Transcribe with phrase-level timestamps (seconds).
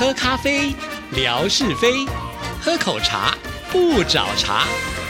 [0.00, 0.74] 喝咖啡，
[1.14, 2.08] 聊是非；
[2.58, 3.34] 喝口茶，
[3.70, 4.64] 不找茬。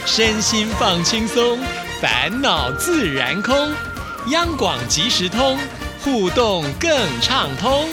[0.05, 1.57] 身心放轻松，
[2.01, 3.55] 烦恼自然空。
[4.31, 5.57] 央广即时通，
[6.03, 6.91] 互动更
[7.21, 7.87] 畅通。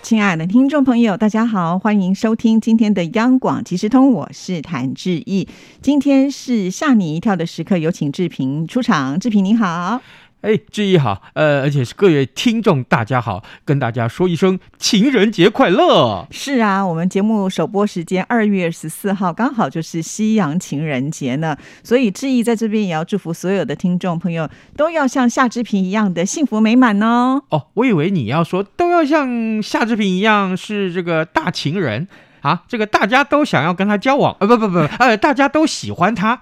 [0.00, 5.46] 亲爱的听众朋友，大家好，欢迎收听今天的央广即时通，我是谭志毅。
[5.82, 9.20] 今天是吓你一跳的时刻，有请志平出场。
[9.20, 10.00] 志平你好。
[10.46, 16.24] 哎，志毅好，呃，而且是各位听众，大家好，跟大家说一声情人节快乐。
[16.30, 27.42] 是啊，我们节目首播时间二月十四号，刚好就是西洋情人节呢，所以志毅在这边也要祝福所有的听众朋友，都要像夏志平一样的幸福美满哦。
[27.48, 32.06] 哦，我以为你要说都要像夏志平一样是这个大情人。
[32.40, 36.40] 啊，这个大家都想要跟他交往，呃，不不不，呃，大家都喜欢他，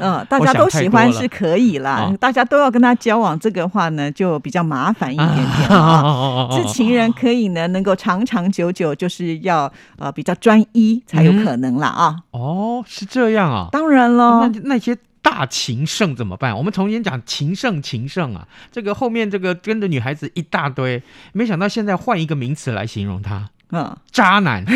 [0.00, 6.48] 嗯， 大家都喜欢是可以啦，大家都要跟他交往，这个话呢就比较麻烦一点点啊。
[6.52, 12.16] 是情人可以呢，能够长长久久，就是要呃比较专一才有可能啦啊。
[12.30, 16.56] 哦，是这样啊，当然了，那那些大情圣怎么办？
[16.56, 23.48] 我们从前讲情圣情圣啊，这个后面这个跟着女孩子一大堆，没想到现在换一个名词来形容他。
[23.72, 24.62] 嗯，渣男，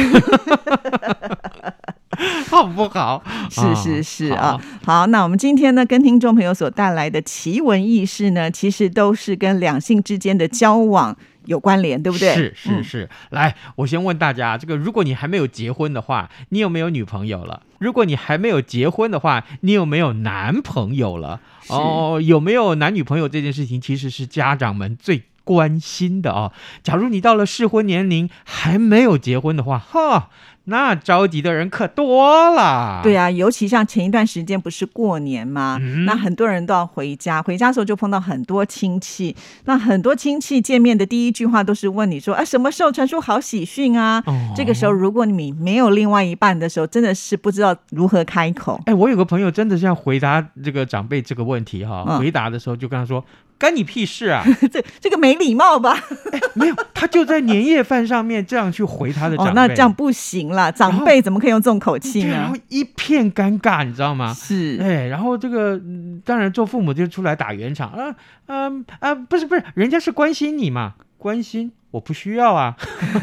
[2.49, 3.23] 好不好？
[3.51, 5.07] 是是是啊，好。
[5.09, 12.35] 那我们今天呢，跟听众朋友所带来的奇闻异事呢，其实都是跟两性之间的交往有关联，对不对？
[12.35, 13.11] 是是是。
[13.29, 17.65] 来，我先问大家，这个如果你还没有结婚的话，你有没有女朋友了？
[17.79, 21.43] 如果你还没有结婚的话，你有没有男朋友了？
[21.69, 25.25] 哦，有没有男女朋友这件事情，其实是家长们最。
[25.47, 26.53] 关心的啊，
[26.83, 30.31] 假如你到了适婚年龄还没有结婚的话，哈，
[30.67, 33.01] 那着急的人可多了。
[33.03, 35.79] 对啊，尤其像前一段时间不是过年吗？
[36.07, 39.35] 那很多人都要回家，回家的时候就碰到很多亲戚。
[39.65, 44.23] 那很多亲戚见面的第一句话都是问你说：“啊，什么时候传出好喜讯啊？”
[44.55, 48.81] 这个时候，如果你没有另外一半的时候，真的是不知道如何开口。
[48.87, 53.25] 哎，我有个朋友真的是要回答这个长辈这个问题哈，回答的时候就跟他说。
[53.59, 54.45] 干你屁事啊！
[54.71, 55.97] 这这个没礼貌吧？
[56.53, 60.73] 没有，他就在年夜饭上面这样去回他的长辈，那这样不行了。
[60.73, 62.31] 长辈怎么可以用这种口气呢？
[62.33, 64.35] 然后一片尴尬，你知道吗？
[64.35, 65.81] 是，哎，然后这个
[66.25, 71.71] 当然做父母就出来打圆场啊，嗯啊，不是不是，人家是关心你嘛，关心。
[71.93, 72.77] 我不需要啊，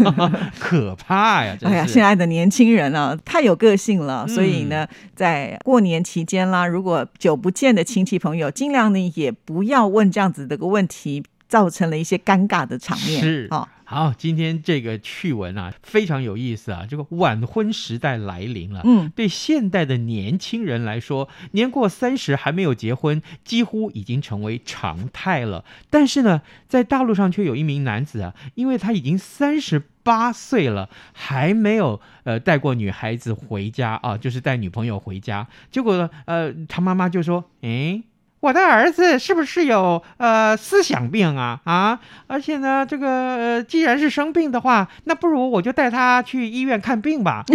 [0.57, 1.55] 可怕呀！
[1.61, 4.27] 哎呀，现在的年轻人啊，太有个性了。
[4.27, 13.21] 所以呢，在过年期间啦，如果久不见的亲戚朋友，尽量呢也不要问这样子的个问题，造成了一些尴尬的场面。
[13.21, 13.67] 是啊。
[13.93, 16.87] 好，今天这个趣闻啊，非常有意思啊。
[16.89, 25.63] 这个晚婚时代来临了，嗯，对现代的年轻人来说，年过三十还没有结婚，几乎已经成为常态了。
[25.91, 35.47] 但是呢，在大陆上却有一名男子啊，因为他已经三十八岁了，还没有呃带过女孩子回家啊，就是带女朋友回家。
[35.69, 38.01] 结果呢，呃，他妈妈就说，哎。
[38.43, 41.97] 我的儿子是不是有呃思想病啊啊？
[42.27, 47.45] 而且呢，这个既然是生病的话，那不如我就带他去医院看病吧。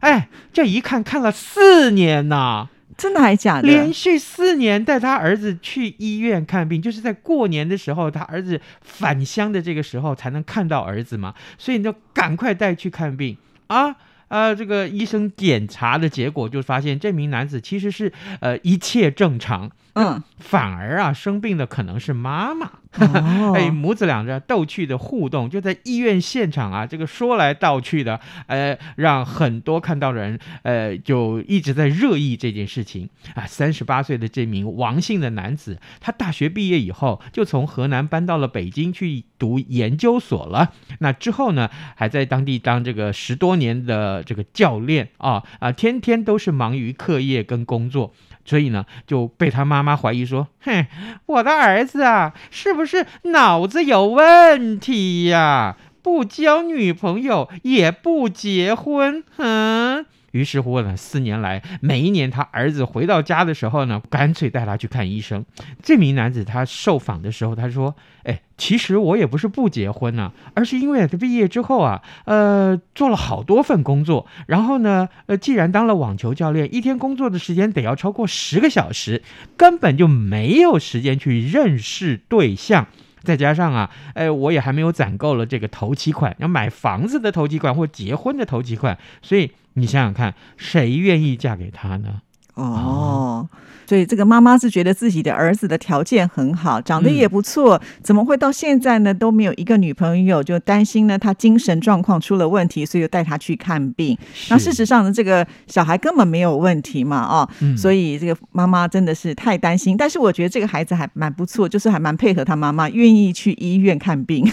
[0.00, 2.66] 哎，这一看看了四年呐，
[2.96, 3.68] 真的还假的？
[3.68, 13.36] 连续四年带他儿子去医院看病，就是在过年的时候，他儿子返乡的这个时候才能看到儿子嘛，所以你就赶快带去看病
[13.68, 13.94] 啊。
[14.32, 18.10] 呃，这个医生检查的结果就发现，这名男子其实是
[18.40, 22.70] 呃一切正常，嗯，反而啊生病的可能是妈妈。
[23.54, 33.46] 哎，母子俩这逗趣的互动，就在医院现场啊，这个说来道去的，呃，让很多看到人，呃，就一直在热议这件事情啊。
[33.46, 40.72] 三十八岁的这名王姓的男子，他大学毕业以后，就从河南搬到了北京去读研究所了。
[40.98, 48.12] 那之后呢，还在当地当这个十多年的这个教练啊啊，天天都是忙于课业跟工作。
[48.44, 50.86] 所以呢，就被他妈妈怀疑说：“哼，
[51.26, 55.76] 我的儿子啊，是不是脑子有问题呀？
[56.02, 65.44] 不交女朋友，也不结婚，哼。”于是乎呢，四年来，每一年他儿子回到家的时候呢，干脆带他去看医生。
[65.82, 67.94] 这名男子他受访的时候，他说
[68.24, 79.22] ：“哎，其实我也不是不结婚呢，而是因为他毕业之后啊，呃，做了好多份工作，然后呢，呃，既然当了网球教练，一天工作的时间得要超过十个小时，
[79.58, 82.86] 根本就没有时间去认识对象。
[83.22, 92.22] 再加上啊，哎，我也还没有攒够了这个头期款，要买房子的头期款或结婚的头期款，所以。”你想想看，谁愿意嫁给他呢？
[92.54, 93.48] 哦。
[93.84, 100.42] 所以这个妈妈是觉得自己的儿子的条件很好，长得也不错，怎么会到现在呢都没有一个女朋友？
[100.42, 104.16] 就担心呢他精神状况出了问题，所以就带他去看病。
[104.48, 107.46] 那事实上呢，这个小孩根本没有问题嘛，哦，
[107.76, 109.94] 所以这个妈妈真的是太担心。
[109.94, 114.50] 但是我觉得这个孩子还蛮不错，就是还蛮配合他妈妈，愿意去医院看病。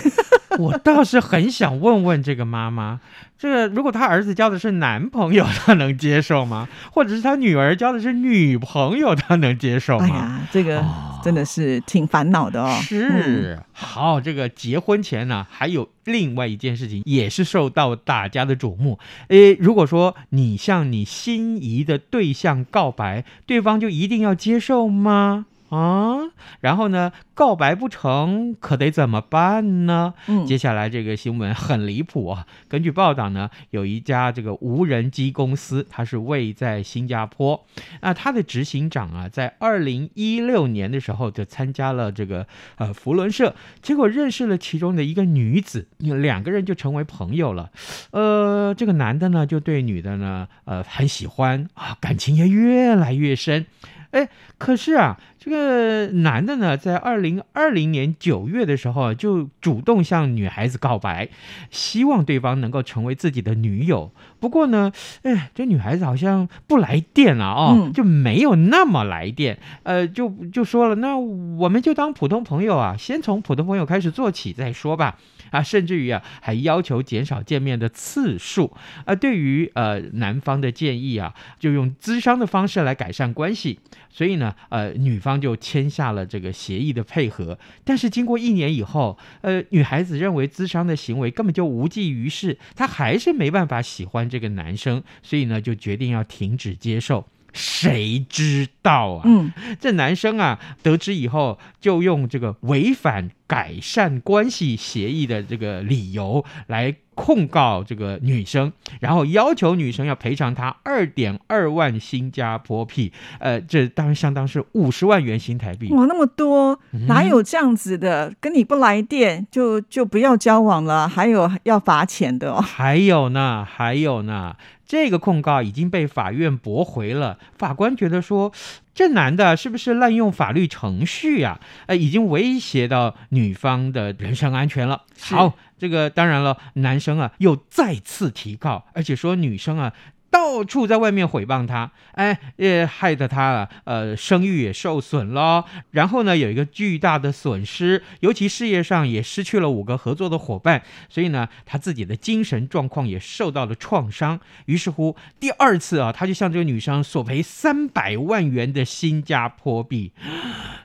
[0.57, 2.99] 我倒是很想问问这个妈妈。
[3.37, 6.67] 这个如果她儿子交的是男朋友，她能接受吗？
[6.91, 10.05] 或者是她女儿交的是女朋友，她能接受吗？
[10.05, 10.83] 哎呀，这个
[11.23, 12.77] 真的是挺烦恼的哦。
[12.81, 18.99] 是，好，这个结婚前呢，还有另外一件事情也是受到大家的瞩目。
[19.29, 25.45] 诶，如果说你向你心仪的对象告白，对方就一定要接受吗？
[25.69, 26.31] 啊，
[26.61, 27.11] 然后呢？
[27.39, 30.13] 告白不成，可得怎么办呢？
[30.27, 32.45] 嗯，接下来这个新闻很离谱啊。
[32.67, 37.65] 根据报道呢，有一家这个无人机公司，它是位在新加坡。
[38.01, 42.45] 那它的执行长啊，在二零一六年的时候就参加了这个
[42.75, 47.71] 呃福伦社，结果认识了其中的一个女子，两个人就成为朋友了。
[48.11, 53.65] 呃，这个男的呢，就对女的呢，呃，很喜欢啊，感情也越来越深。
[54.11, 54.27] 哎，
[54.57, 61.29] 可是啊，这个男的呢，在二零二零年九月的时候，就主动向女孩子告白，
[61.69, 64.11] 希望对方能够成为自己的女友。
[64.39, 64.91] 不过呢，
[65.23, 69.59] 哎，这女孩子好像不来电了哦，就没有那么来电。
[69.83, 75.17] 呃，就就说了，那我们就当普通朋友啊，先从普通朋友开始做起再说吧。
[75.51, 78.75] 啊，甚至于啊，还要求减少见面的次数。
[79.05, 83.79] 啊，对于呃男方的建议啊，就用咨商的方式来改善关系。
[84.11, 87.57] 所以呢，呃，女方就签下了这个协议的配合。
[87.83, 97.25] 但是经过一年以后，呃，女孩子认为咨商的行为根本就无济于事，她还是没办法喜欢这个男生，所以呢，就决定要停止接受。
[97.53, 99.21] 谁知道啊？
[99.25, 108.71] 嗯，这男生啊，得知以后就用这个违反改善关系协议的这个理由来控告这个女生，
[109.01, 115.93] 然后要求女生要赔偿他二点二万新加坡币，呃，这当然相当是五十万元新台币。
[115.93, 118.33] 哇，那么多，哪有这样子的？
[118.39, 122.61] 跟你不来电就就不要交往了，还有要罚钱的哦。
[122.61, 124.55] 还有呢，还有呢。
[124.85, 127.37] 这个控告已经被法院驳回了。
[127.59, 128.51] 法官觉得说，
[128.93, 131.59] 这男的是不是滥用法律程序呀？
[131.87, 135.03] 呃，已经威胁到女方的人身安全了。
[135.21, 139.93] 好，这个当然了，男生啊又再次提告，而且说女生啊。
[140.31, 145.65] 到处在外面诽谤他，哎，也害得他啊，呃，声誉也受损了。
[145.91, 154.39] 然后呢，有一个巨大的损失，尤其事业上也失去了五个合作的伙伴，所以呢，他自己的精神状况也受到了创伤。
[154.65, 160.11] 于是乎，第二次啊，他就向这个女生索赔三百万元的新加坡币。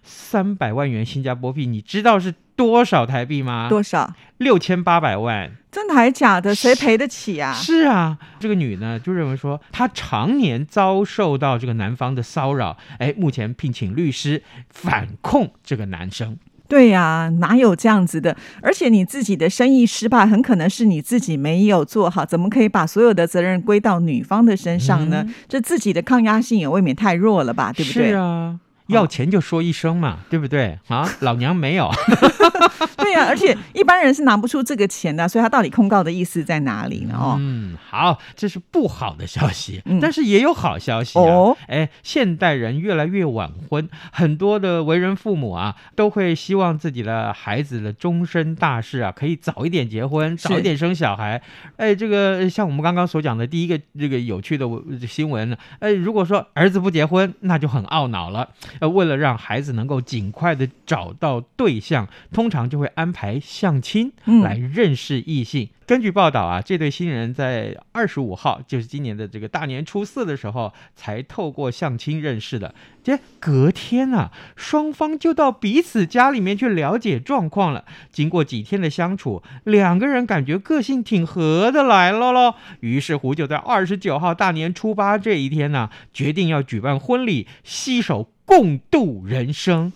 [0.04, 3.68] 三百万元新加坡币，你知道是多少台币吗？
[3.68, 4.12] 多少？
[4.36, 5.50] 六千八百万。
[5.72, 6.54] 真的还是假的？
[6.54, 7.52] 谁赔得起啊？
[7.52, 14.40] 是啊，这个女呢就认为说，她常年遭受到这个男方的骚扰，哎，目前聘请律师
[14.70, 16.36] 反控这个男生。
[16.68, 18.36] 对呀，哪有这样子的？
[18.62, 25.26] 而且你自己的生意失败，很可能是你自己没有做好，怎么可以把所有的责任归到女方的身上呢？
[25.48, 27.72] 这自己的抗压性也未免太弱了吧？
[27.72, 28.08] 对不对？
[28.10, 28.60] 是啊。
[28.88, 31.08] 要钱就说一声嘛，对不对啊？
[31.20, 31.90] 老娘没有。
[33.22, 37.14] 而且一般人是拿不出这个钱的，所以他到底控告的意思在哪里呢？
[37.18, 41.54] 哦，嗯，好，这是不好的消息，但是也有好消息啊。
[41.68, 51.40] 哎，现代人越来越晚婚，很多的为人父母啊，都会希望自己的孩子的终身大事啊，可以早一点结婚，早一点生小孩。
[51.76, 54.66] 哎，这个像我们刚刚所讲的第一个这个有趣的
[55.06, 58.48] 新闻呢，哎，如果说儿子不结婚，那就很懊恼了。
[58.80, 65.68] 呃，为了让孩子能够尽快的找到对象，通常就会安排相亲来认识异性。
[65.86, 72.74] 根据报道啊，这对新人在二十五号，就是今年的这个大年初四的时候，才透过相亲认识的。
[73.02, 77.84] 这隔天啊，双方就到彼此家里面去了解状况了。
[78.10, 82.54] 经过几天的相处，两个人感觉个性挺合得来了喽。
[82.80, 89.92] 于是乎，就在二十九号大年初八这一天呢，决定要举办婚礼，携手共度人生。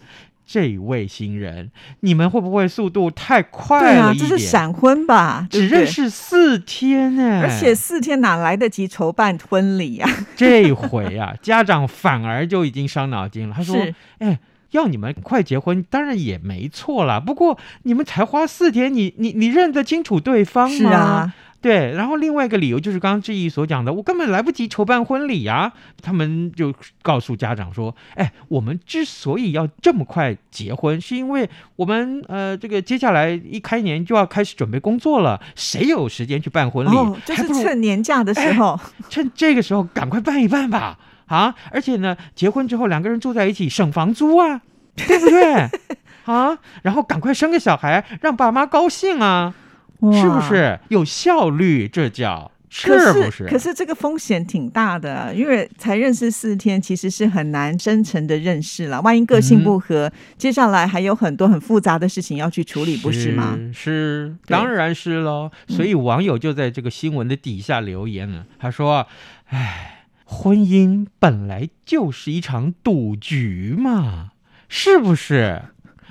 [0.51, 4.31] 这位新人，你们会不会速度太快了一点？
[4.31, 5.47] 这是闪婚吧？
[5.51, 10.11] 只认识四天呢，而且四天哪来得及筹办婚礼啊？
[10.35, 13.55] 这回啊，家长反而就已经伤脑筋了。
[13.55, 13.77] 他说
[14.21, 14.39] ：“哎，
[14.71, 17.21] 要你们快结婚，当然也没错啦。
[17.21, 20.79] 不过你们才花四天，你你你认得清楚对方吗？
[20.79, 21.93] 是啊，对。
[21.93, 25.73] 然后另外一个理由就是刚刚志毅所讲的，我根本来不及筹办婚礼呀。
[26.03, 26.73] 他们就
[27.03, 36.97] 告诉家长说：“哎，我们之所以要这么快结婚，是因为我们呃这个接下来一开年就要开始准备工作了，谁有时间去办婚礼？
[36.97, 40.99] 哦，就是趁年假的时候，趁这个时候赶快办一办吧。”
[41.29, 44.63] 啊，而且呢，结婚之后两个人住在一起省房租啊，
[44.97, 45.69] 对不对？
[46.25, 49.53] 啊，然后赶快生个小孩，让爸妈高兴啊，
[50.01, 51.89] 是不是有效率？
[51.89, 53.47] 这叫是不是？
[53.47, 59.01] 可是这个风险挺大的，因为才认识四天，其实是很难真诚的认识了。
[59.01, 63.59] 万一个性不合，接下来还有很多很复杂的事情要去处理，不是吗？
[63.73, 65.51] 是，当然是喽。
[65.69, 69.07] 所以网友就在这个新闻的底下留言了，他说
[69.51, 69.95] ：“哎。”
[70.31, 74.33] 婚姻本来就是一场赌局嘛，
[74.69, 75.63] 是不是？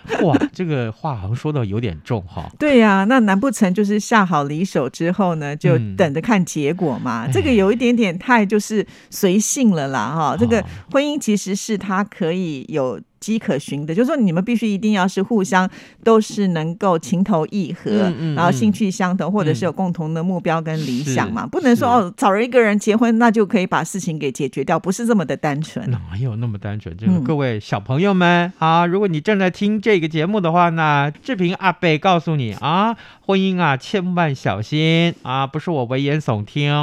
[0.24, 2.50] 哇，这个话好像说的有点重哈。
[2.58, 7.28] 对呀，那难不成就是下好离手之后呢，就等着看结果嘛？
[7.32, 10.38] 这个有一点点太就是随性了啦哈。
[10.38, 13.00] 这个婚姻其实是他可以有。
[13.27, 15.69] 机可循的，就是说你们必须一定要是互相
[16.01, 25.91] 都是能够情投意合，然后兴趣相同，或者是有共同的目标跟理想嘛，不能说哦找了一个人结婚，那就可以把事情给解决掉，不是这么的单纯。
[25.91, 26.96] 哪有那么单纯？
[26.96, 36.74] 这个各位小朋友们啊，如果你正在听这个节目的话呢，志平阿贝告诉你啊，婚姻啊千万小心啊，不是我危言耸听。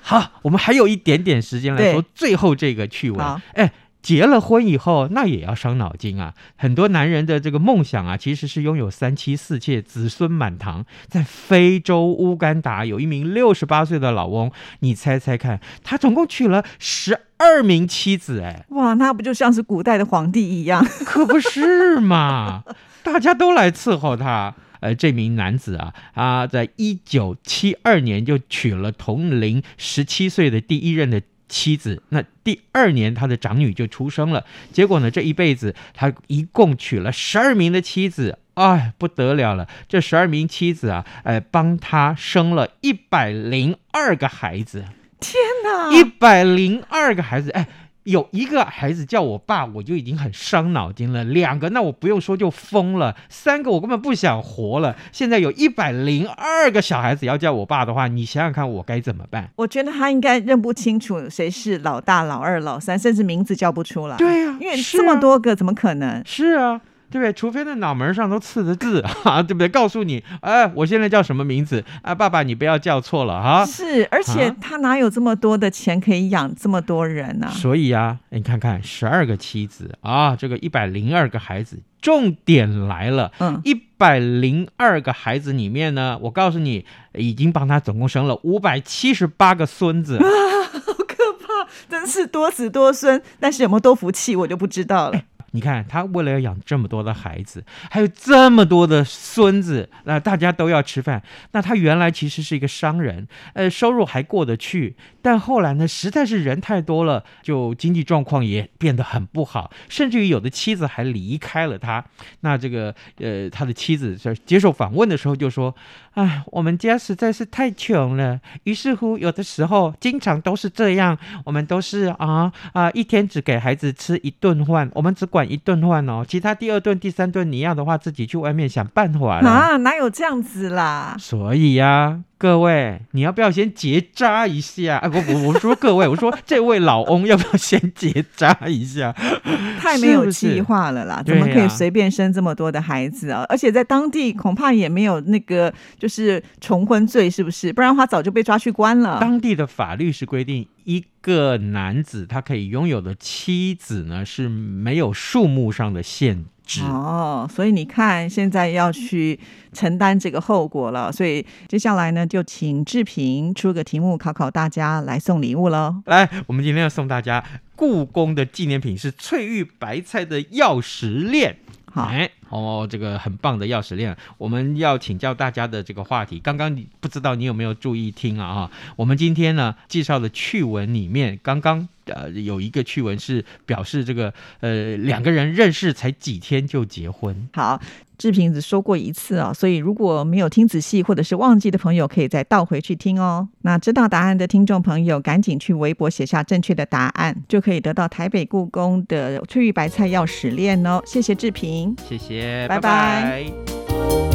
[0.00, 3.70] 好，我们还有一点点时间来说最后这个趣闻，哎。
[4.02, 6.34] 结了婚以后，那也要伤脑筋啊！
[6.56, 10.84] 很多男人的这个梦想啊，其实是拥有三妻四妾、子孙满堂。
[11.06, 20.84] 在非洲乌干达，有一名六十八岁的老翁，你猜猜看，他总共娶了十二名妻子，哎，哇，那不就像是古代的皇帝一样？
[21.06, 22.64] 可不是嘛！
[23.04, 24.54] 大家都来伺候他。
[24.80, 31.22] 呃，这名男子啊，他，在一九七二年就娶了同龄十七岁的第一任的。
[31.52, 34.44] 妻子，那第二年他的长女就出生了。
[34.72, 39.68] 结果呢，这一辈子他一共娶了十二名的妻子，哎，不得了了！
[39.86, 44.86] 这十二名妻子啊，哎，帮他生了一百零二个孩子。
[45.20, 47.68] 天哪，一百零二个孩子，哎。
[48.04, 51.22] 有一个孩子叫我爸，我就已经很伤脑筋了。
[51.24, 53.16] 两个，那我不用说就疯了。
[53.28, 54.96] 三个，我根本不想活了。
[55.12, 59.50] 现在有一百零二个小孩子要叫我爸的话，你想想看，我该怎么办？
[59.56, 64.16] 我觉得他应该认不清楚谁是老大、老二、老三，甚至名字叫不出来。
[64.16, 66.22] 对呀，因为这么多个，怎么可能？
[66.26, 66.80] 是啊。
[67.12, 67.32] 对不对？
[67.34, 69.68] 除非那脑门上都刺着字啊， 对不对？
[69.68, 72.14] 告诉你，哎，我现在叫什么名字啊？
[72.14, 73.66] 爸爸，你不要叫错了哈。
[73.66, 77.48] 是，而且他哪有这么多的钱可以养这么多人呢？
[77.52, 83.30] 所以啊，你看看，十二个妻子啊，这个一百零二个孩子，重点来了。
[83.38, 90.18] 嗯，一百零二个孩子里面呢，我告诉你，已经帮他总共生了五百七十八个孙子。
[90.18, 93.22] 好可怕，真是多子多孙。
[93.38, 95.20] 但是有没有多福气，我就不知道了。
[95.54, 101.22] 你看，他为了要养这么多的孩子，还有这么多的孙子，那大家都要吃饭。
[101.52, 104.96] 那他原来其实是一个商人，呃，收入还过得去。
[105.20, 112.02] 但后来呢，实在是人太多了，就经济状况也变得很不好，甚至于有的妻子还离开了他。
[112.40, 115.74] 那这个，呃，他的妻子在接受访问的时候就说
[116.14, 118.40] ：“哎，我们家实在是太穷了。
[118.64, 131.16] 于是乎，有的时候经常都是这样，我们都是啊啊，一天只给孩子吃一顿饭，我们只管。”一顿饭哦，其他第二顿、第三顿你要的话，自己去外面想办法啊，哪有这样子啦？
[131.18, 132.20] 所以呀。
[132.42, 134.96] 各位，你要不要先结扎一下？
[134.96, 139.14] 哎，我我我说各位，我说这位老翁要不要先结扎一下？
[139.78, 141.22] 太没有计划了啦！
[141.24, 143.46] 怎么可以随便生这么多的孩子啊？
[143.48, 147.72] 而且在当地恐怕也没有那个就是重婚罪，是不是？
[147.72, 149.20] 不然的话早就被抓去关了。
[149.20, 156.44] 当地的法律是规定，一个男子他可以拥有的妻子呢是没有数目上的限。
[156.80, 159.38] 哦，所以你看，现在要去
[159.72, 161.12] 承担这个后果了。
[161.12, 166.02] 所以接下来呢，就请志平出个题目考考大家，来送礼物喽。
[166.06, 167.44] 来，我们今天要送大家
[167.76, 171.56] 故宫的纪念品是翠玉白菜的钥匙链。
[171.86, 172.10] 好，
[172.52, 174.14] 哦，这个很棒的钥匙链。
[174.36, 178.54] 我们要请教大家的这个话题，刚刚你不知道你有没有注意听啊？
[178.54, 187.48] 哈，我们今天呢介绍的趣闻里面，刚刚呃有一个趣闻是表示这个呃两个人认识才几天就结婚。
[187.54, 187.80] 好。
[188.18, 193.48] 志平只说过一次啊，所以如果没有听仔细或者是忘记的朋友，可以再倒回去听哦。
[193.62, 201.02] 那知道答案的听众朋友，赶紧去微博写下正确的答案，就可以得到台北故宫的翠玉白菜钥匙链哦。
[201.04, 204.31] 谢谢志平，谢谢，拜拜。